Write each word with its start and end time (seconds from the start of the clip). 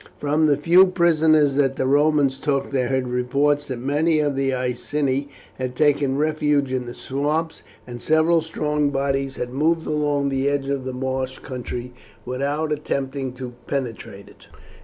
From 0.17 0.47
the 0.47 0.57
few 0.57 0.87
prisoners 0.87 1.53
that 1.57 1.75
the 1.75 1.85
Romans 1.85 2.39
took 2.39 2.71
they 2.71 2.87
heard 2.87 3.07
reports 3.07 3.67
that 3.67 3.77
many 3.77 4.17
of 4.19 4.35
the 4.35 4.51
Iceni 4.51 5.29
had 5.59 5.75
taken 5.75 6.17
refuge 6.17 6.71
in 6.73 6.87
the 6.87 6.93
swamps, 6.95 7.61
and 7.85 8.01
several 8.01 8.41
strong 8.41 8.89
bodies 8.89 9.35
had 9.35 9.53
moved 9.53 9.85
along 9.85 10.29
the 10.29 10.49
edge 10.49 10.69
of 10.69 10.85
the 10.85 10.91
marsh 10.93 11.37
country 11.37 11.93
without 12.25 12.71
attempting 12.71 13.33
to 13.33 13.53
penetrate 13.67 14.27
it. 14.27 14.47